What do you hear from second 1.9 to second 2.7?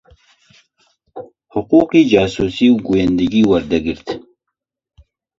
جاسووسی